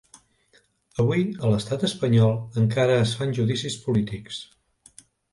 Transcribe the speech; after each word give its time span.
Avui, 1.01 1.25
a 1.41 1.49
l’estat 1.51 1.83
espanyol, 1.87 2.33
encara 2.61 2.95
es 3.01 3.13
fan 3.19 3.35
judicis 3.41 3.75
polítics. 3.83 4.41